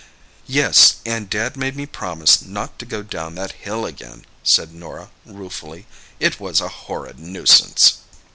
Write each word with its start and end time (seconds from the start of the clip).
"Yes, 0.47 0.95
and 1.05 1.29
Dad 1.29 1.55
made 1.55 1.75
me 1.75 1.85
promise 1.85 2.41
not 2.41 2.79
to 2.79 2.87
go 2.87 3.03
down 3.03 3.35
that 3.35 3.51
hill 3.51 3.85
again," 3.85 4.25
said 4.41 4.73
Norah 4.73 5.11
ruefully. 5.27 5.85
"It 6.19 6.39
was 6.39 6.59
a 6.59 6.69
horrid 6.69 7.19
nuisance!" 7.19 7.99